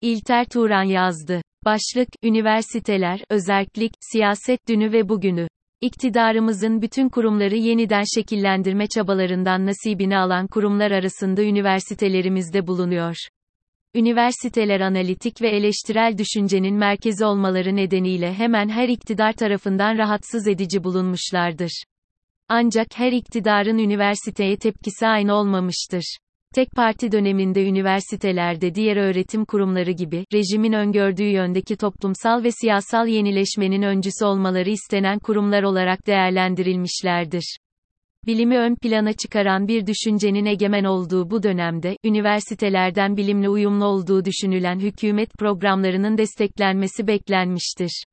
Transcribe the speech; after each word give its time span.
İlter 0.00 0.44
Turan 0.44 0.82
yazdı. 0.82 1.42
Başlık, 1.64 2.08
Üniversiteler, 2.22 3.20
Özerklik, 3.30 3.92
Siyaset 4.00 4.68
Dünü 4.68 4.92
ve 4.92 5.08
Bugünü. 5.08 5.48
İktidarımızın 5.80 6.82
bütün 6.82 7.08
kurumları 7.08 7.56
yeniden 7.56 8.04
şekillendirme 8.14 8.86
çabalarından 8.86 9.66
nasibini 9.66 10.18
alan 10.18 10.46
kurumlar 10.46 10.90
arasında 10.90 11.42
üniversitelerimiz 11.42 12.52
de 12.52 12.66
bulunuyor. 12.66 13.16
Üniversiteler 13.94 14.80
analitik 14.80 15.42
ve 15.42 15.48
eleştirel 15.48 16.18
düşüncenin 16.18 16.74
merkezi 16.74 17.24
olmaları 17.24 17.76
nedeniyle 17.76 18.34
hemen 18.34 18.68
her 18.68 18.88
iktidar 18.88 19.32
tarafından 19.32 19.98
rahatsız 19.98 20.48
edici 20.48 20.84
bulunmuşlardır. 20.84 21.82
Ancak 22.48 22.86
her 22.94 23.12
iktidarın 23.12 23.78
üniversiteye 23.78 24.56
tepkisi 24.56 25.06
aynı 25.06 25.34
olmamıştır. 25.34 26.16
Tek 26.56 26.72
parti 26.72 27.12
döneminde 27.12 27.68
üniversitelerde 27.68 28.74
diğer 28.74 28.96
öğretim 28.96 29.44
kurumları 29.44 29.90
gibi, 29.90 30.24
rejimin 30.32 30.72
öngördüğü 30.72 31.28
yöndeki 31.28 31.76
toplumsal 31.76 32.44
ve 32.44 32.50
siyasal 32.50 33.08
yenileşmenin 33.08 33.82
öncüsü 33.82 34.24
olmaları 34.24 34.70
istenen 34.70 35.18
kurumlar 35.18 35.62
olarak 35.62 36.06
değerlendirilmişlerdir. 36.06 37.58
Bilimi 38.26 38.58
ön 38.58 38.74
plana 38.74 39.12
çıkaran 39.12 39.68
bir 39.68 39.86
düşüncenin 39.86 40.46
egemen 40.46 40.84
olduğu 40.84 41.30
bu 41.30 41.42
dönemde, 41.42 41.96
üniversitelerden 42.04 43.16
bilimle 43.16 43.48
uyumlu 43.48 43.84
olduğu 43.84 44.24
düşünülen 44.24 44.78
hükümet 44.78 45.32
programlarının 45.38 46.18
desteklenmesi 46.18 47.06
beklenmiştir. 47.06 48.04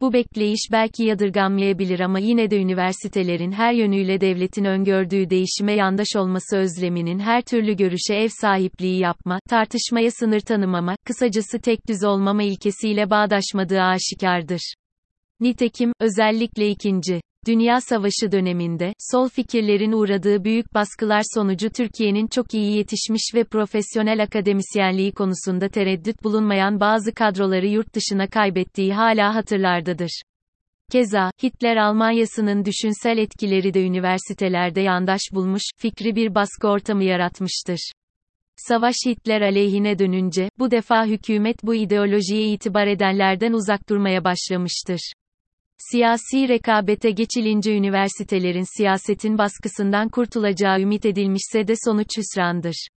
Bu 0.00 0.12
bekleyiş 0.12 0.68
belki 0.72 1.04
yadırganmayabilir 1.04 2.00
ama 2.00 2.18
yine 2.18 2.50
de 2.50 2.58
üniversitelerin 2.58 3.52
her 3.52 3.72
yönüyle 3.72 4.20
devletin 4.20 4.64
öngördüğü 4.64 5.30
değişime 5.30 5.72
yandaş 5.72 6.16
olması 6.16 6.56
özleminin 6.56 7.18
her 7.18 7.42
türlü 7.42 7.76
görüşe 7.76 8.14
ev 8.14 8.28
sahipliği 8.40 8.98
yapma, 8.98 9.38
tartışmaya 9.48 10.10
sınır 10.10 10.40
tanımama, 10.40 10.96
kısacası 11.04 11.58
tek 11.58 11.88
düz 11.88 12.04
olmama 12.04 12.42
ilkesiyle 12.42 13.10
bağdaşmadığı 13.10 13.82
aşikardır. 13.82 14.74
Nitekim, 15.44 15.92
özellikle 16.00 16.68
ikinci 16.68 17.20
Dünya 17.46 17.80
Savaşı 17.80 18.32
döneminde, 18.32 18.92
sol 18.98 19.28
fikirlerin 19.28 19.92
uğradığı 19.92 20.44
büyük 20.44 20.74
baskılar 20.74 21.22
sonucu 21.34 21.70
Türkiye'nin 21.70 22.26
çok 22.26 22.54
iyi 22.54 22.76
yetişmiş 22.76 23.22
ve 23.34 23.44
profesyonel 23.44 24.22
akademisyenliği 24.22 25.12
konusunda 25.12 25.68
tereddüt 25.68 26.24
bulunmayan 26.24 26.80
bazı 26.80 27.14
kadroları 27.14 27.66
yurt 27.66 27.94
dışına 27.94 28.26
kaybettiği 28.26 28.94
hala 28.94 29.34
hatırlardadır. 29.34 30.22
Keza, 30.92 31.30
Hitler 31.42 31.76
Almanyası'nın 31.76 32.64
düşünsel 32.64 33.18
etkileri 33.18 33.74
de 33.74 33.86
üniversitelerde 33.86 34.80
yandaş 34.80 35.20
bulmuş, 35.32 35.62
fikri 35.78 36.16
bir 36.16 36.34
baskı 36.34 36.68
ortamı 36.68 37.04
yaratmıştır. 37.04 37.92
Savaş 38.56 38.94
Hitler 39.06 39.40
aleyhine 39.40 39.98
dönünce, 39.98 40.48
bu 40.58 40.70
defa 40.70 41.06
hükümet 41.06 41.56
bu 41.62 41.74
ideolojiye 41.74 42.52
itibar 42.52 42.86
edenlerden 42.86 43.52
uzak 43.52 43.88
durmaya 43.88 44.24
başlamıştır. 44.24 45.12
Siyasi 45.78 46.48
rekabete 46.48 47.10
geçilince 47.10 47.76
üniversitelerin 47.76 48.76
siyasetin 48.76 49.38
baskısından 49.38 50.08
kurtulacağı 50.08 50.80
ümit 50.80 51.06
edilmişse 51.06 51.68
de 51.68 51.74
sonuç 51.84 52.08
hüsrandır. 52.18 52.88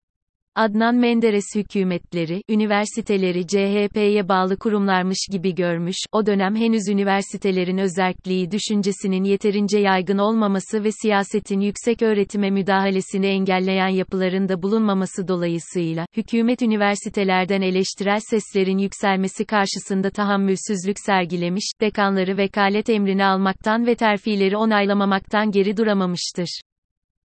Adnan 0.56 0.96
Menderes 0.96 1.44
hükümetleri, 1.54 2.42
üniversiteleri 2.48 3.46
CHP'ye 3.46 4.28
bağlı 4.28 4.58
kurumlarmış 4.58 5.18
gibi 5.32 5.54
görmüş, 5.54 5.96
o 6.12 6.26
dönem 6.26 6.56
henüz 6.56 6.88
üniversitelerin 6.88 7.78
özelliği 7.78 8.50
düşüncesinin 8.50 9.24
yeterince 9.24 9.78
yaygın 9.78 10.18
olmaması 10.18 10.84
ve 10.84 10.92
siyasetin 10.92 11.60
yüksek 11.60 12.02
öğretime 12.02 12.50
müdahalesini 12.50 13.26
engelleyen 13.26 13.88
yapılarında 13.88 14.62
bulunmaması 14.62 15.28
dolayısıyla, 15.28 16.06
hükümet 16.16 16.62
üniversitelerden 16.62 17.62
eleştirel 17.62 18.20
seslerin 18.30 18.78
yükselmesi 18.78 19.44
karşısında 19.44 20.10
tahammülsüzlük 20.10 21.00
sergilemiş, 21.00 21.70
dekanları 21.80 22.36
vekalet 22.36 22.90
emrini 22.90 23.24
almaktan 23.24 23.86
ve 23.86 23.94
terfileri 23.94 24.56
onaylamamaktan 24.56 25.50
geri 25.50 25.76
duramamıştır 25.76 26.60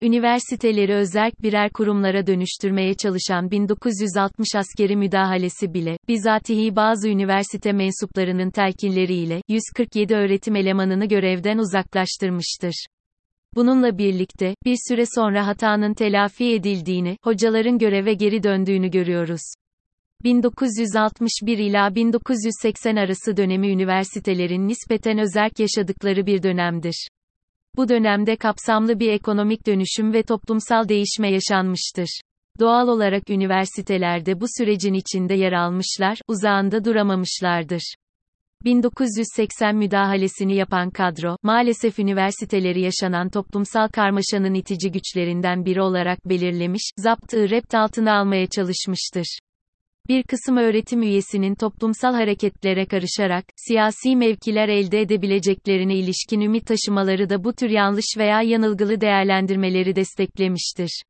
üniversiteleri 0.02 0.94
özerk 0.94 1.42
birer 1.42 1.70
kurumlara 1.70 2.26
dönüştürmeye 2.26 2.94
çalışan 2.94 3.50
1960 3.50 4.48
askeri 4.56 4.96
müdahalesi 4.96 5.74
bile, 5.74 5.96
bizatihi 6.08 6.76
bazı 6.76 7.08
üniversite 7.08 7.72
mensuplarının 7.72 8.50
telkinleriyle, 8.50 9.42
147 9.48 10.14
öğretim 10.14 10.56
elemanını 10.56 11.06
görevden 11.06 11.58
uzaklaştırmıştır. 11.58 12.86
Bununla 13.54 13.98
birlikte, 13.98 14.54
bir 14.64 14.76
süre 14.88 15.04
sonra 15.14 15.46
hatanın 15.46 15.94
telafi 15.94 16.54
edildiğini, 16.54 17.16
hocaların 17.24 17.78
göreve 17.78 18.14
geri 18.14 18.42
döndüğünü 18.42 18.90
görüyoruz. 18.90 19.42
1961 20.24 21.58
ila 21.58 21.94
1980 21.94 22.96
arası 22.96 23.36
dönemi 23.36 23.68
üniversitelerin 23.68 24.68
nispeten 24.68 25.18
özerk 25.18 25.58
yaşadıkları 25.58 26.26
bir 26.26 26.42
dönemdir. 26.42 27.08
Bu 27.76 27.88
dönemde 27.88 28.36
kapsamlı 28.36 29.00
bir 29.00 29.12
ekonomik 29.12 29.66
dönüşüm 29.66 30.12
ve 30.12 30.22
toplumsal 30.22 30.88
değişme 30.88 31.32
yaşanmıştır. 31.32 32.20
Doğal 32.60 32.88
olarak 32.88 33.30
üniversitelerde 33.30 34.40
bu 34.40 34.46
sürecin 34.58 34.94
içinde 34.94 35.34
yer 35.34 35.52
almışlar, 35.52 36.18
uzağında 36.28 36.84
duramamışlardır. 36.84 37.94
1980 38.64 39.76
müdahalesini 39.76 40.56
yapan 40.56 40.90
kadro, 40.90 41.36
maalesef 41.42 41.98
üniversiteleri 41.98 42.80
yaşanan 42.80 43.28
toplumsal 43.28 43.88
karmaşanın 43.88 44.54
itici 44.54 44.92
güçlerinden 44.92 45.64
biri 45.64 45.82
olarak 45.82 46.28
belirlemiş, 46.28 46.90
zaptı 46.96 47.50
rept 47.50 47.74
altına 47.74 48.18
almaya 48.18 48.46
çalışmıştır. 48.46 49.38
Bir 50.10 50.22
kısım 50.22 50.56
öğretim 50.56 51.02
üyesinin 51.02 51.54
toplumsal 51.54 52.14
hareketlere 52.14 52.86
karışarak, 52.86 53.44
siyasi 53.56 54.16
mevkiler 54.16 54.68
elde 54.68 55.00
edebileceklerine 55.00 55.96
ilişkin 55.96 56.40
ümit 56.40 56.66
taşımaları 56.66 57.30
da 57.30 57.44
bu 57.44 57.52
tür 57.52 57.70
yanlış 57.70 58.04
veya 58.18 58.42
yanılgılı 58.42 59.00
değerlendirmeleri 59.00 59.96
desteklemiştir. 59.96 61.02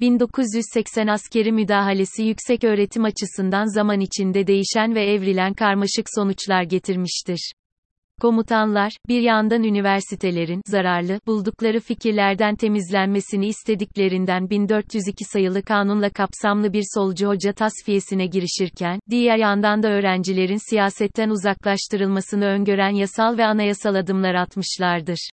1980 0.00 1.06
askeri 1.06 1.52
müdahalesi 1.52 2.22
yüksek 2.22 2.64
öğretim 2.64 3.04
açısından 3.04 3.74
zaman 3.74 4.00
içinde 4.00 4.46
değişen 4.46 4.94
ve 4.94 5.04
evrilen 5.12 5.54
karmaşık 5.54 6.06
sonuçlar 6.14 6.62
getirmiştir. 6.62 7.52
Komutanlar, 8.20 8.92
bir 9.08 9.20
yandan 9.20 9.62
üniversitelerin, 9.62 10.62
zararlı, 10.66 11.20
buldukları 11.26 11.80
fikirlerden 11.80 12.56
temizlenmesini 12.56 13.46
istediklerinden 13.46 14.50
1402 14.50 15.24
sayılı 15.24 15.62
kanunla 15.62 16.10
kapsamlı 16.10 16.72
bir 16.72 16.84
solcu 16.94 17.28
hoca 17.28 17.52
tasfiyesine 17.52 18.26
girişirken, 18.26 19.00
diğer 19.10 19.36
yandan 19.36 19.82
da 19.82 19.88
öğrencilerin 19.88 20.70
siyasetten 20.70 21.30
uzaklaştırılmasını 21.30 22.44
öngören 22.44 22.94
yasal 22.94 23.38
ve 23.38 23.46
anayasal 23.46 23.94
adımlar 23.94 24.34
atmışlardır. 24.34 25.30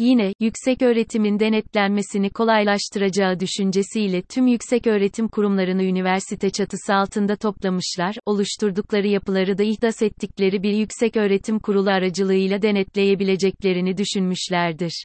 Yine, 0.00 0.32
yüksek 0.40 0.82
öğretimin 0.82 1.40
denetlenmesini 1.40 2.30
kolaylaştıracağı 2.30 3.40
düşüncesiyle 3.40 4.22
tüm 4.22 4.46
yüksek 4.46 4.86
öğretim 4.86 5.28
kurumlarını 5.28 5.82
üniversite 5.82 6.50
çatısı 6.50 6.94
altında 6.94 7.36
toplamışlar, 7.36 8.16
oluşturdukları 8.26 9.06
yapıları 9.06 9.58
da 9.58 9.62
ihdas 9.62 10.02
ettikleri 10.02 10.62
bir 10.62 10.72
yüksek 10.72 11.16
öğretim 11.16 11.58
kurulu 11.58 11.90
aracılığıyla 11.90 12.62
denetleyebileceklerini 12.62 13.96
düşünmüşlerdir. 13.96 15.04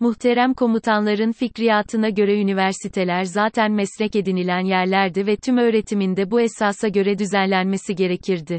Muhterem 0.00 0.54
komutanların 0.54 1.32
fikriyatına 1.32 2.08
göre 2.08 2.40
üniversiteler 2.40 3.24
zaten 3.24 3.72
meslek 3.72 4.16
edinilen 4.16 4.64
yerlerdi 4.64 5.26
ve 5.26 5.36
tüm 5.36 5.58
öğretiminde 5.58 6.30
bu 6.30 6.40
esasa 6.40 6.88
göre 6.88 7.18
düzenlenmesi 7.18 7.94
gerekirdi. 7.94 8.58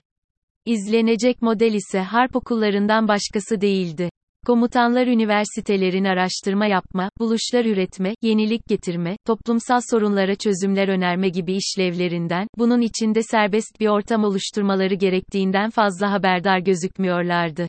İzlenecek 0.66 1.42
model 1.42 1.74
ise 1.74 2.00
harp 2.00 2.36
okullarından 2.36 3.08
başkası 3.08 3.62
değildi. 3.62 4.10
Komutanlar 4.46 5.08
üniversitelerin 5.08 6.04
araştırma 6.04 6.66
yapma, 6.66 7.10
buluşlar 7.20 7.66
üretme, 7.66 8.16
yenilik 8.22 8.68
getirme, 8.68 9.18
toplumsal 9.26 9.80
sorunlara 9.92 10.36
çözümler 10.36 10.88
önerme 10.88 11.30
gibi 11.30 11.54
işlevlerinden, 11.54 12.48
bunun 12.58 12.82
içinde 12.82 13.24
serbest 13.24 13.80
bir 13.80 13.88
ortam 13.88 14.24
oluşturmaları 14.24 14.94
gerektiğinden 14.96 15.70
fazla 15.70 16.12
haberdar 16.12 16.60
gözükmüyorlardı. 16.60 17.68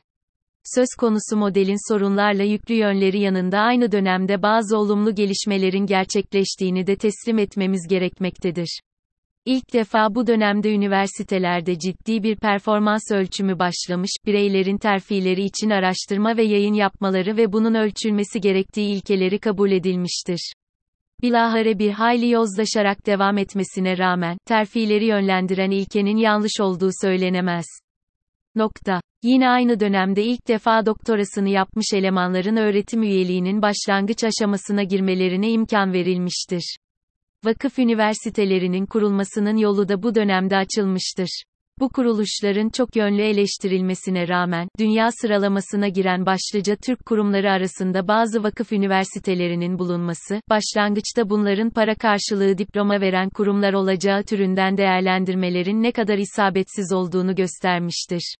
Söz 0.75 0.87
konusu 0.99 1.37
modelin 1.37 1.93
sorunlarla 1.93 2.43
yüklü 2.43 2.75
yönleri 2.75 3.19
yanında 3.19 3.59
aynı 3.59 3.91
dönemde 3.91 4.41
bazı 4.41 4.77
olumlu 4.77 5.15
gelişmelerin 5.15 5.85
gerçekleştiğini 5.85 6.87
de 6.87 6.95
teslim 6.95 7.37
etmemiz 7.37 7.87
gerekmektedir. 7.89 8.79
İlk 9.45 9.73
defa 9.73 10.15
bu 10.15 10.27
dönemde 10.27 10.73
üniversitelerde 10.73 11.79
ciddi 11.79 12.23
bir 12.23 12.35
performans 12.35 13.11
ölçümü 13.11 13.59
başlamış, 13.59 14.11
bireylerin 14.25 14.77
terfileri 14.77 15.43
için 15.43 15.69
araştırma 15.69 16.37
ve 16.37 16.43
yayın 16.43 16.73
yapmaları 16.73 17.37
ve 17.37 17.53
bunun 17.53 17.73
ölçülmesi 17.73 18.41
gerektiği 18.41 18.95
ilkeleri 18.95 19.39
kabul 19.39 19.71
edilmiştir. 19.71 20.53
Bilahare 21.21 21.79
bir 21.79 21.91
hayli 21.91 22.29
yozlaşarak 22.29 23.05
devam 23.05 23.37
etmesine 23.37 23.97
rağmen, 23.97 24.37
terfileri 24.45 25.05
yönlendiren 25.05 25.71
ilkenin 25.71 26.17
yanlış 26.17 26.59
olduğu 26.61 26.89
söylenemez. 27.01 27.65
Nokta. 28.55 29.01
Yine 29.23 29.49
aynı 29.49 29.79
dönemde 29.79 30.23
ilk 30.23 30.47
defa 30.47 30.85
doktorasını 30.85 31.49
yapmış 31.49 31.85
elemanların 31.93 32.55
öğretim 32.55 33.03
üyeliğinin 33.03 33.61
başlangıç 33.61 34.23
aşamasına 34.23 34.83
girmelerine 34.83 35.51
imkan 35.51 35.93
verilmiştir. 35.93 36.77
Vakıf 37.45 37.79
üniversitelerinin 37.79 38.85
kurulmasının 38.85 39.57
yolu 39.57 39.87
da 39.87 40.03
bu 40.03 40.15
dönemde 40.15 40.57
açılmıştır. 40.57 41.43
Bu 41.79 41.89
kuruluşların 41.89 42.69
çok 42.69 42.95
yönlü 42.95 43.21
eleştirilmesine 43.21 44.27
rağmen, 44.27 44.67
dünya 44.79 45.11
sıralamasına 45.11 45.87
giren 45.87 46.25
başlıca 46.25 46.75
Türk 46.75 47.05
kurumları 47.05 47.51
arasında 47.51 48.07
bazı 48.07 48.43
vakıf 48.43 48.71
üniversitelerinin 48.71 49.79
bulunması, 49.79 50.41
başlangıçta 50.49 51.29
bunların 51.29 51.69
para 51.69 51.95
karşılığı 51.95 52.57
diploma 52.57 53.01
veren 53.01 53.29
kurumlar 53.29 53.73
olacağı 53.73 54.23
türünden 54.23 54.77
değerlendirmelerin 54.77 55.83
ne 55.83 55.91
kadar 55.91 56.17
isabetsiz 56.17 56.93
olduğunu 56.93 57.35
göstermiştir. 57.35 58.35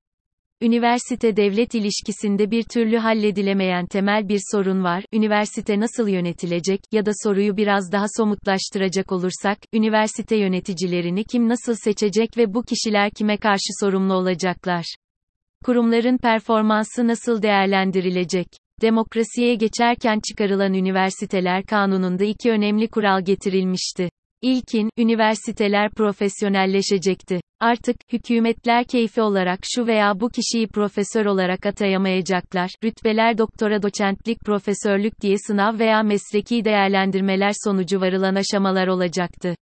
Üniversite-devlet 0.63 1.75
ilişkisinde 1.75 2.51
bir 2.51 2.63
türlü 2.63 2.98
halledilemeyen 2.98 3.86
temel 3.86 4.30
bir 4.30 4.39
sorun 4.51 4.83
var. 4.83 5.06
Üniversite 5.13 5.80
nasıl 5.80 6.07
yönetilecek 6.07 6.80
ya 6.92 7.06
da 7.06 7.12
soruyu 7.24 7.57
biraz 7.57 7.92
daha 7.92 8.06
somutlaştıracak 8.18 9.12
olursak, 9.12 9.57
üniversite 9.74 10.36
yöneticilerini 10.36 11.24
kim 11.24 11.50
nasıl 11.50 11.75
seçecek 11.75 12.38
ve 12.38 12.54
bu 12.54 12.63
kişiler 12.63 13.12
kime 13.12 13.38
karşı 13.38 13.69
sorumlu 13.80 14.13
olacaklar? 14.13 14.95
Kurumların 15.65 16.18
performansı 16.18 17.07
nasıl 17.07 17.42
değerlendirilecek? 17.42 18.48
Demokrasiye 18.81 19.56
geçerken 19.56 20.19
çıkarılan 20.30 20.74
üniversiteler 20.74 21.63
kanununda 21.63 22.24
iki 22.24 22.51
önemli 22.51 22.88
kural 22.88 23.21
getirilmişti. 23.21 24.09
İlkin, 24.44 24.90
üniversiteler 24.98 25.90
profesyonelleşecekti. 25.92 27.42
Artık, 27.60 27.95
hükümetler 28.13 28.84
keyfi 28.84 29.22
olarak 29.22 29.60
şu 29.63 29.88
veya 29.88 30.19
bu 30.19 30.30
kişiyi 30.30 30.68
profesör 30.68 31.25
olarak 31.25 31.66
atayamayacaklar, 31.66 32.69
rütbeler 32.84 33.38
doktora 33.38 33.81
doçentlik 33.81 34.40
profesörlük 34.40 35.22
diye 35.22 35.36
sınav 35.48 35.80
veya 35.80 36.04
mesleki 36.04 36.66
değerlendirmeler 36.66 37.51
sonucu 37.63 38.01
varılan 38.01 38.36
aşamalar 38.36 38.88
olacaktı. 38.88 39.56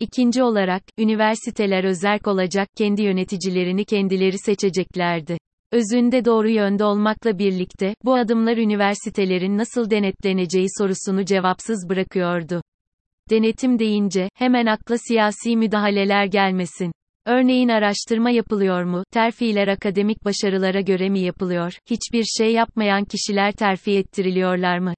İkinci 0.00 0.42
olarak, 0.42 0.82
üniversiteler 0.98 1.84
özerk 1.84 2.26
olacak, 2.26 2.68
kendi 2.76 3.02
yöneticilerini 3.02 3.84
kendileri 3.84 4.38
seçeceklerdi. 4.38 5.38
Özünde 5.72 6.24
doğru 6.24 6.50
yönde 6.50 6.84
olmakla 6.84 7.38
birlikte, 7.38 7.94
bu 8.04 8.14
adımlar 8.14 8.56
üniversitelerin 8.56 9.58
nasıl 9.58 9.90
denetleneceği 9.90 10.66
sorusunu 10.78 11.24
cevapsız 11.24 11.88
bırakıyordu. 11.88 12.62
Denetim 13.32 13.78
deyince, 13.78 14.28
hemen 14.34 14.66
akla 14.66 14.98
siyasi 14.98 15.56
müdahaleler 15.56 16.24
gelmesin. 16.24 16.92
Örneğin 17.26 17.68
araştırma 17.68 18.30
yapılıyor 18.30 18.84
mu, 18.84 19.04
terfiler 19.12 19.68
akademik 19.68 20.24
başarılara 20.24 20.80
göre 20.80 21.08
mi 21.08 21.20
yapılıyor, 21.20 21.72
hiçbir 21.90 22.24
şey 22.24 22.52
yapmayan 22.52 23.04
kişiler 23.04 23.52
terfi 23.52 23.98
ettiriliyorlar 23.98 24.78
mı? 24.78 24.94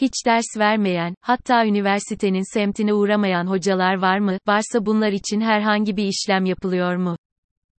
Hiç 0.00 0.12
ders 0.26 0.56
vermeyen, 0.58 1.14
hatta 1.20 1.66
üniversitenin 1.66 2.54
semtine 2.54 2.94
uğramayan 2.94 3.46
hocalar 3.46 3.98
var 3.98 4.18
mı, 4.18 4.38
varsa 4.46 4.86
bunlar 4.86 5.12
için 5.12 5.40
herhangi 5.40 5.96
bir 5.96 6.04
işlem 6.04 6.44
yapılıyor 6.44 6.96
mu? 6.96 7.16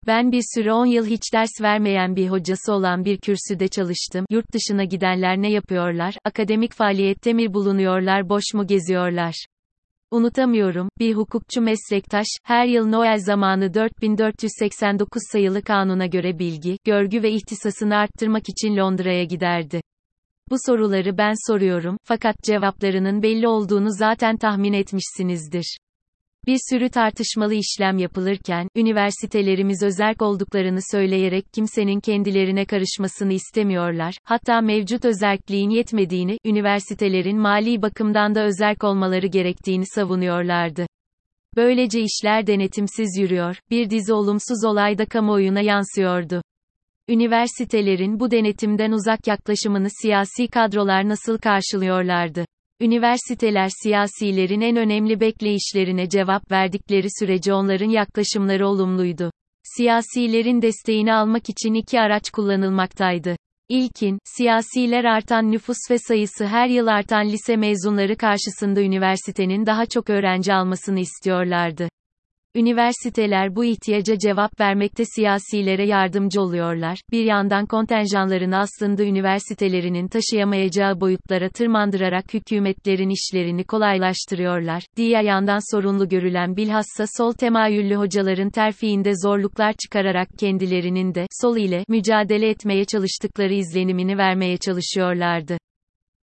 Ben 0.06 0.32
bir 0.32 0.42
süre 0.54 0.72
10 0.72 0.86
yıl 0.86 1.06
hiç 1.06 1.22
ders 1.32 1.60
vermeyen 1.62 2.16
bir 2.16 2.28
hocası 2.28 2.72
olan 2.72 3.04
bir 3.04 3.18
kürsüde 3.18 3.68
çalıştım. 3.68 4.26
Yurt 4.30 4.52
dışına 4.52 4.84
gidenler 4.84 5.42
ne 5.42 5.50
yapıyorlar? 5.50 6.14
Akademik 6.24 6.74
faaliyette 6.74 7.32
mi 7.32 7.54
bulunuyorlar, 7.54 8.28
boş 8.28 8.44
mu 8.54 8.66
geziyorlar? 8.66 9.34
Unutamıyorum, 10.10 10.88
bir 10.98 11.14
hukukçu 11.14 11.60
meslektaş, 11.60 12.26
her 12.44 12.66
yıl 12.66 12.86
Noel 12.86 13.18
zamanı 13.18 13.74
4489 13.74 15.22
sayılı 15.32 15.62
kanuna 15.62 16.06
göre 16.06 16.38
bilgi, 16.38 16.78
görgü 16.84 17.22
ve 17.22 17.30
ihtisasını 17.30 17.96
arttırmak 17.96 18.48
için 18.48 18.76
Londra'ya 18.76 19.24
giderdi. 19.24 19.80
Bu 20.50 20.56
soruları 20.66 21.18
ben 21.18 21.34
soruyorum, 21.46 21.96
fakat 22.04 22.36
cevaplarının 22.42 23.22
belli 23.22 23.48
olduğunu 23.48 23.88
zaten 23.90 24.36
tahmin 24.36 24.72
etmişsinizdir. 24.72 25.78
Bir 26.48 26.58
sürü 26.70 26.88
tartışmalı 26.88 27.54
işlem 27.54 27.98
yapılırken, 27.98 28.68
üniversitelerimiz 28.76 29.82
özerk 29.82 30.22
olduklarını 30.22 30.78
söyleyerek 30.90 31.44
kimsenin 31.52 32.00
kendilerine 32.00 32.64
karışmasını 32.64 33.32
istemiyorlar, 33.32 34.14
hatta 34.24 34.60
mevcut 34.60 35.04
özerkliğin 35.04 35.70
yetmediğini, 35.70 36.38
üniversitelerin 36.44 37.38
mali 37.38 37.82
bakımdan 37.82 38.34
da 38.34 38.44
özerk 38.44 38.84
olmaları 38.84 39.26
gerektiğini 39.26 39.84
savunuyorlardı. 39.86 40.86
Böylece 41.56 42.00
işler 42.00 42.46
denetimsiz 42.46 43.18
yürüyor, 43.18 43.56
bir 43.70 43.90
dizi 43.90 44.12
olumsuz 44.12 44.64
olay 44.64 44.98
da 44.98 45.06
kamuoyuna 45.06 45.60
yansıyordu. 45.60 46.42
Üniversitelerin 47.08 48.20
bu 48.20 48.30
denetimden 48.30 48.92
uzak 48.92 49.26
yaklaşımını 49.26 49.88
siyasi 50.02 50.48
kadrolar 50.48 51.08
nasıl 51.08 51.38
karşılıyorlardı? 51.38 52.44
Üniversiteler 52.80 53.68
siyasilerin 53.82 54.60
en 54.60 54.76
önemli 54.76 55.20
bekleyişlerine 55.20 56.08
cevap 56.08 56.50
verdikleri 56.50 57.06
sürece 57.20 57.54
onların 57.54 57.88
yaklaşımları 57.88 58.66
olumluydu. 58.66 59.30
Siyasilerin 59.76 60.62
desteğini 60.62 61.14
almak 61.14 61.48
için 61.48 61.74
iki 61.74 62.00
araç 62.00 62.30
kullanılmaktaydı. 62.30 63.36
İlkin, 63.68 64.18
siyasiler 64.24 65.04
artan 65.04 65.52
nüfus 65.52 65.76
ve 65.90 65.98
sayısı 65.98 66.46
her 66.46 66.68
yıl 66.68 66.86
artan 66.86 67.28
lise 67.28 67.56
mezunları 67.56 68.16
karşısında 68.16 68.80
üniversitenin 68.82 69.66
daha 69.66 69.86
çok 69.86 70.10
öğrenci 70.10 70.54
almasını 70.54 71.00
istiyorlardı. 71.00 71.88
Üniversiteler 72.56 73.56
bu 73.56 73.64
ihtiyaca 73.64 74.18
cevap 74.18 74.60
vermekte 74.60 75.04
siyasilere 75.04 75.86
yardımcı 75.86 76.40
oluyorlar. 76.40 76.98
Bir 77.12 77.24
yandan 77.24 77.66
kontenjanlarını 77.66 78.58
aslında 78.58 79.04
üniversitelerinin 79.04 80.08
taşıyamayacağı 80.08 81.00
boyutlara 81.00 81.48
tırmandırarak 81.48 82.34
hükümetlerin 82.34 83.10
işlerini 83.10 83.64
kolaylaştırıyorlar. 83.64 84.82
Diğer 84.96 85.22
yandan 85.22 85.76
sorunlu 85.76 86.08
görülen 86.08 86.56
bilhassa 86.56 87.04
sol 87.16 87.32
temayüllü 87.32 87.94
hocaların 87.94 88.50
terfiinde 88.50 89.12
zorluklar 89.24 89.72
çıkararak 89.72 90.28
kendilerinin 90.38 91.14
de 91.14 91.26
sol 91.42 91.56
ile 91.56 91.84
mücadele 91.88 92.48
etmeye 92.48 92.84
çalıştıkları 92.84 93.54
izlenimini 93.54 94.18
vermeye 94.18 94.56
çalışıyorlardı. 94.56 95.58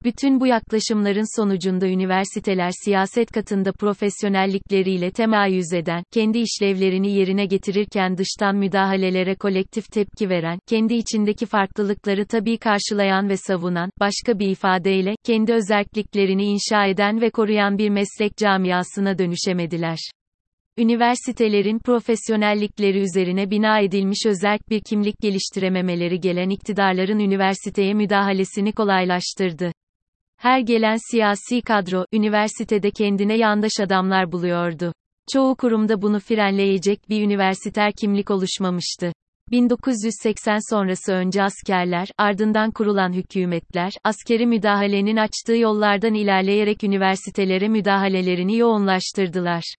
Bütün 0.05 0.39
bu 0.39 0.47
yaklaşımların 0.47 1.37
sonucunda 1.41 1.87
üniversiteler 1.87 2.71
siyaset 2.83 3.31
katında 3.31 3.71
profesyonellikleriyle 3.71 5.11
temayüz 5.11 5.73
eden, 5.73 6.03
kendi 6.13 6.39
işlevlerini 6.39 7.11
yerine 7.11 7.45
getirirken 7.45 8.17
dıştan 8.17 8.55
müdahalelere 8.55 9.35
kolektif 9.35 9.91
tepki 9.91 10.29
veren, 10.29 10.59
kendi 10.67 10.93
içindeki 10.93 11.45
farklılıkları 11.45 12.25
tabii 12.25 12.57
karşılayan 12.57 13.29
ve 13.29 13.37
savunan, 13.37 13.89
başka 13.99 14.39
bir 14.39 14.47
ifadeyle, 14.47 15.15
kendi 15.23 15.53
özelliklerini 15.53 16.43
inşa 16.43 16.85
eden 16.85 17.21
ve 17.21 17.29
koruyan 17.29 17.77
bir 17.77 17.89
meslek 17.89 18.37
camiasına 18.37 19.17
dönüşemediler. 19.17 19.97
Üniversitelerin 20.77 21.79
profesyonellikleri 21.79 22.99
üzerine 22.99 23.51
bina 23.51 23.79
edilmiş 23.79 24.25
özerk 24.27 24.69
bir 24.69 24.81
kimlik 24.89 25.15
geliştirememeleri 25.21 26.19
gelen 26.19 26.49
iktidarların 26.49 27.19
üniversiteye 27.19 27.93
müdahalesini 27.93 28.71
kolaylaştırdı. 28.71 29.71
Her 30.37 30.59
gelen 30.59 30.97
siyasi 31.11 31.61
kadro, 31.61 32.05
üniversitede 32.13 32.91
kendine 32.91 33.37
yandaş 33.37 33.79
adamlar 33.79 34.31
buluyordu. 34.31 34.93
Çoğu 35.33 35.55
kurumda 35.55 36.01
bunu 36.01 36.19
frenleyecek 36.19 37.09
bir 37.09 37.21
üniversiter 37.21 37.91
kimlik 37.93 38.31
oluşmamıştı. 38.31 39.11
1980 39.51 40.75
sonrası 40.75 41.13
önce 41.13 41.43
askerler, 41.43 42.07
ardından 42.17 42.71
kurulan 42.71 43.13
hükümetler, 43.13 43.93
askeri 44.03 44.47
müdahalenin 44.47 45.17
açtığı 45.17 45.57
yollardan 45.57 46.13
ilerleyerek 46.13 46.83
üniversitelere 46.83 47.67
müdahalelerini 47.67 48.57
yoğunlaştırdılar. 48.57 49.75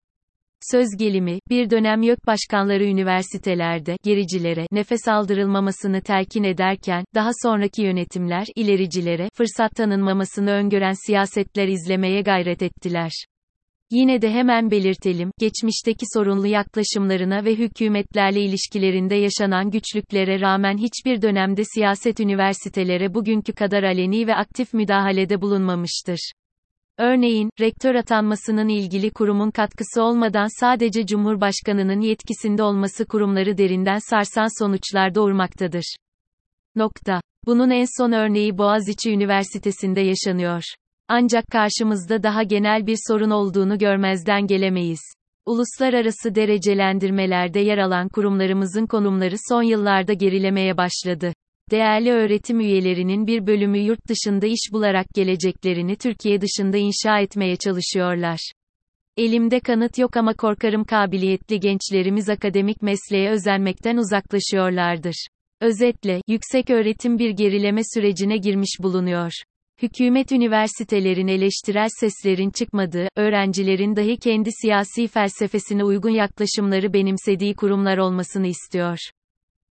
Söz 0.60 0.88
gelimi, 0.98 1.38
bir 1.50 1.70
dönem 1.70 2.02
YÖK 2.02 2.26
başkanları 2.26 2.84
üniversitelerde, 2.84 3.96
gericilere, 4.04 4.66
nefes 4.72 5.08
aldırılmamasını 5.08 6.00
telkin 6.00 6.44
ederken, 6.44 7.04
daha 7.14 7.30
sonraki 7.42 7.82
yönetimler, 7.82 8.46
ilericilere, 8.56 9.28
fırsat 9.34 9.72
tanınmamasını 9.76 10.50
öngören 10.50 11.06
siyasetler 11.06 11.68
izlemeye 11.68 12.22
gayret 12.22 12.62
ettiler. 12.62 13.10
Yine 13.90 14.22
de 14.22 14.30
hemen 14.30 14.70
belirtelim, 14.70 15.30
geçmişteki 15.38 16.06
sorunlu 16.14 16.46
yaklaşımlarına 16.46 17.44
ve 17.44 17.54
hükümetlerle 17.54 18.40
ilişkilerinde 18.40 19.14
yaşanan 19.14 19.70
güçlüklere 19.70 20.40
rağmen 20.40 20.78
hiçbir 20.78 21.22
dönemde 21.22 21.62
siyaset 21.64 22.20
üniversitelere 22.20 23.14
bugünkü 23.14 23.52
kadar 23.52 23.82
aleni 23.82 24.26
ve 24.26 24.34
aktif 24.34 24.74
müdahalede 24.74 25.40
bulunmamıştır. 25.40 26.32
Örneğin, 26.98 27.50
rektör 27.60 27.94
atanmasının 27.94 28.68
ilgili 28.68 29.10
kurumun 29.10 29.50
katkısı 29.50 30.02
olmadan 30.02 30.60
sadece 30.60 31.06
Cumhurbaşkanının 31.06 32.00
yetkisinde 32.00 32.62
olması 32.62 33.06
kurumları 33.06 33.58
derinden 33.58 33.98
sarsan 34.10 34.64
sonuçlar 34.64 35.14
doğurmaktadır. 35.14 35.96
Nokta. 36.76 37.20
Bunun 37.46 37.70
en 37.70 37.86
son 37.98 38.12
örneği 38.12 38.58
Boğaziçi 38.58 39.10
Üniversitesi'nde 39.10 40.00
yaşanıyor. 40.00 40.62
Ancak 41.08 41.46
karşımızda 41.46 42.22
daha 42.22 42.42
genel 42.42 42.86
bir 42.86 42.98
sorun 43.08 43.30
olduğunu 43.30 43.78
görmezden 43.78 44.46
gelemeyiz. 44.46 45.00
Uluslararası 45.46 46.34
derecelendirmelerde 46.34 47.60
yer 47.60 47.78
alan 47.78 48.08
kurumlarımızın 48.08 48.86
konumları 48.86 49.36
son 49.48 49.62
yıllarda 49.62 50.12
gerilemeye 50.12 50.76
başladı. 50.76 51.32
Değerli 51.70 52.12
öğretim 52.12 52.60
üyelerinin 52.60 53.26
bir 53.26 53.46
bölümü 53.46 53.78
yurt 53.78 54.08
dışında 54.08 54.46
iş 54.46 54.72
bularak 54.72 55.06
geleceklerini 55.14 55.96
Türkiye 55.96 56.40
dışında 56.40 56.76
inşa 56.76 57.20
etmeye 57.20 57.56
çalışıyorlar. 57.56 58.52
Elimde 59.16 59.60
kanıt 59.60 59.98
yok 59.98 60.16
ama 60.16 60.34
korkarım 60.34 60.84
kabiliyetli 60.84 61.60
gençlerimiz 61.60 62.28
akademik 62.28 62.82
mesleğe 62.82 63.30
özenmekten 63.30 63.96
uzaklaşıyorlardır. 63.96 65.26
Özetle, 65.60 66.20
yüksek 66.28 66.70
öğretim 66.70 67.18
bir 67.18 67.30
gerileme 67.30 67.80
sürecine 67.94 68.36
girmiş 68.36 68.76
bulunuyor. 68.82 69.32
Hükümet 69.82 70.32
üniversitelerin 70.32 71.28
eleştirel 71.28 71.88
seslerin 72.00 72.50
çıkmadığı, 72.50 73.08
öğrencilerin 73.16 73.96
dahi 73.96 74.16
kendi 74.16 74.50
siyasi 74.62 75.06
felsefesine 75.08 75.84
uygun 75.84 76.10
yaklaşımları 76.10 76.92
benimsediği 76.92 77.54
kurumlar 77.54 77.98
olmasını 77.98 78.46
istiyor. 78.46 78.98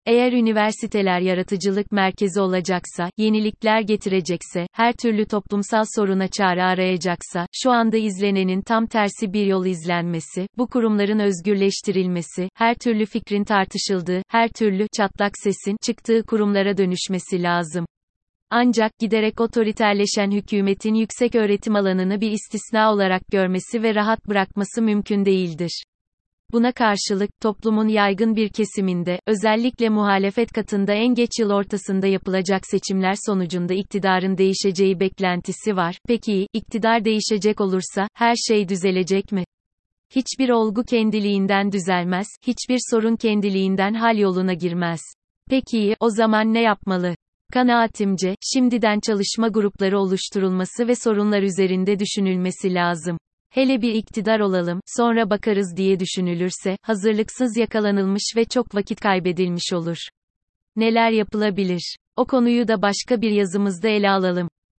Eğer 0.05 0.31
üniversiteler 0.31 1.19
yaratıcılık 1.19 1.91
merkezi 1.91 2.41
olacaksa, 2.41 3.09
yenilikler 3.17 3.81
getirecekse, 3.81 4.67
her 4.73 4.93
türlü 4.93 5.25
toplumsal 5.25 5.83
soruna 5.95 6.27
çare 6.27 6.63
arayacaksa, 6.63 7.47
şu 7.51 7.71
anda 7.71 7.97
izlenenin 7.97 8.61
tam 8.61 8.85
tersi 8.87 9.33
bir 9.33 9.45
yol 9.45 9.65
izlenmesi, 9.65 10.47
bu 10.57 10.67
kurumların 10.67 11.19
özgürleştirilmesi, 11.19 12.49
her 12.55 12.75
türlü 12.75 13.05
fikrin 13.05 13.43
tartışıldığı, 13.43 14.21
her 14.27 14.49
türlü 14.49 14.87
çatlak 14.97 15.31
sesin 15.43 15.77
çıktığı 15.85 16.23
kurumlara 16.23 16.77
dönüşmesi 16.77 17.43
lazım. 17.43 17.85
Ancak 18.49 18.99
giderek 18.99 19.41
otoriterleşen 19.41 20.31
hükümetin 20.31 20.93
yüksek 20.93 21.35
öğretim 21.35 21.75
alanını 21.75 22.21
bir 22.21 22.31
istisna 22.31 22.93
olarak 22.93 23.21
görmesi 23.31 23.83
ve 23.83 23.95
rahat 23.95 24.27
bırakması 24.27 24.81
mümkün 24.81 25.25
değildir. 25.25 25.83
Buna 26.51 26.71
karşılık, 26.71 27.29
toplumun 27.41 27.87
yaygın 27.87 28.35
bir 28.35 28.49
kesiminde, 28.49 29.19
özellikle 29.27 29.89
muhalefet 29.89 30.51
katında 30.53 30.93
en 30.93 31.15
geç 31.15 31.29
yıl 31.39 31.49
ortasında 31.49 32.07
yapılacak 32.07 32.61
seçimler 32.67 33.15
sonucunda 33.25 33.73
iktidarın 33.73 34.37
değişeceği 34.37 34.99
beklentisi 34.99 35.75
var. 35.75 35.97
Peki, 36.07 36.47
iktidar 36.53 37.05
değişecek 37.05 37.61
olursa, 37.61 38.07
her 38.13 38.35
şey 38.35 38.69
düzelecek 38.69 39.31
mi? 39.31 39.43
Hiçbir 40.15 40.49
olgu 40.49 40.83
kendiliğinden 40.83 41.71
düzelmez, 41.71 42.27
hiçbir 42.47 42.79
sorun 42.91 43.15
kendiliğinden 43.15 43.93
hal 43.93 44.17
yoluna 44.17 44.53
girmez. 44.53 44.99
Peki, 45.49 45.95
o 45.99 46.09
zaman 46.09 46.53
ne 46.53 46.61
yapmalı? 46.61 47.15
Kanaatimce, 47.53 48.35
şimdiden 48.53 48.99
çalışma 48.99 49.47
grupları 49.47 49.99
oluşturulması 49.99 50.87
ve 50.87 50.95
sorunlar 50.95 51.41
üzerinde 51.41 51.99
düşünülmesi 51.99 52.73
lazım. 52.73 53.17
Hele 53.55 53.81
bir 53.81 53.93
iktidar 53.93 54.39
olalım, 54.39 54.79
sonra 54.85 55.29
bakarız 55.29 55.73
diye 55.77 55.99
düşünülürse, 55.99 56.77
hazırlıksız 56.81 57.57
yakalanılmış 57.57 58.33
ve 58.35 58.45
çok 58.45 58.75
vakit 58.75 58.99
kaybedilmiş 58.99 59.73
olur. 59.73 59.97
Neler 60.75 61.11
yapılabilir? 61.11 61.95
O 62.15 62.25
konuyu 62.25 62.67
da 62.67 62.81
başka 62.81 63.21
bir 63.21 63.31
yazımızda 63.31 63.87
ele 63.87 64.09
alalım. 64.09 64.49